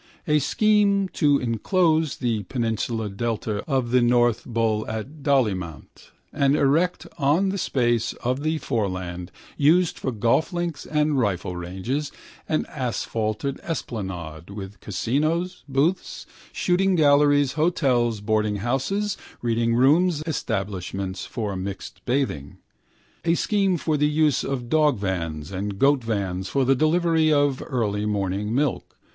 A 0.27 0.39
scheme 0.39 1.09
to 1.09 1.37
enclose 1.37 2.15
the 2.17 2.41
peninsular 2.45 3.07
delta 3.07 3.63
of 3.71 3.91
the 3.91 4.01
North 4.01 4.47
Bull 4.47 4.83
at 4.89 5.21
Dollymount 5.21 6.09
and 6.33 6.55
erect 6.55 7.05
on 7.19 7.49
the 7.49 7.59
space 7.59 8.13
of 8.13 8.41
the 8.41 8.57
foreland, 8.57 9.31
used 9.57 9.99
for 9.99 10.11
golf 10.11 10.51
links 10.51 10.87
and 10.87 11.19
rifle 11.19 11.55
ranges, 11.55 12.11
an 12.49 12.65
asphalted 12.69 13.59
esplanade 13.61 14.49
with 14.49 14.79
casinos, 14.79 15.63
booths, 15.69 16.25
shooting 16.51 16.95
galleries, 16.95 17.51
hotels, 17.53 18.21
boardinghouses, 18.21 19.17
readingrooms, 19.43 20.27
establishments 20.27 21.27
for 21.27 21.55
mixed 21.55 22.03
bathing. 22.05 22.57
A 23.23 23.35
scheme 23.35 23.77
for 23.77 23.97
the 23.97 24.07
use 24.09 24.43
of 24.43 24.67
dogvans 24.67 25.51
and 25.51 25.77
goatvans 25.77 26.47
for 26.47 26.65
the 26.65 26.73
delivery 26.73 27.31
of 27.31 27.61
early 27.67 28.07
morning 28.07 28.55
milk. 28.55 28.97